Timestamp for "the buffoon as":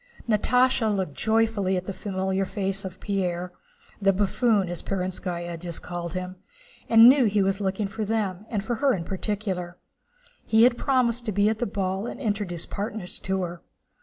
4.01-4.81